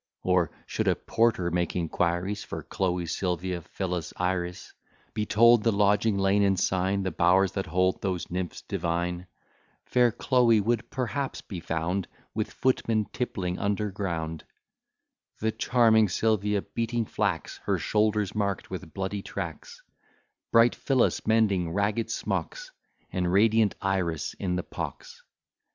[0.23, 4.73] Or, should a porter make inquiries For Chloe, Sylvia, Phillis, Iris;
[5.13, 9.27] Be told the lodging, lane, and sign, The bowers that hold those nymphs divine;
[9.85, 14.43] Fair Chloe would perhaps be found With footmen tippling under ground;
[15.37, 19.83] The charming Sylvia beating flax, Her shoulders mark'd with bloody tracks;
[20.51, 22.71] Bright Phillis mending ragged smocks:
[23.13, 25.21] And radiant Iris in the pox.